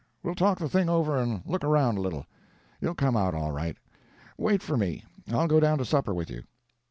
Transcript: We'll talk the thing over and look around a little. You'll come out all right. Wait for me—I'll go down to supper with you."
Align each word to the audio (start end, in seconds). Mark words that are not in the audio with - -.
We'll 0.23 0.33
talk 0.33 0.57
the 0.57 0.67
thing 0.67 0.89
over 0.89 1.15
and 1.21 1.43
look 1.45 1.63
around 1.63 1.99
a 1.99 2.01
little. 2.01 2.25
You'll 2.79 2.95
come 2.95 3.15
out 3.15 3.35
all 3.35 3.51
right. 3.51 3.77
Wait 4.35 4.63
for 4.63 4.75
me—I'll 4.75 5.47
go 5.47 5.59
down 5.59 5.77
to 5.77 5.85
supper 5.85 6.11
with 6.15 6.31
you." 6.31 6.41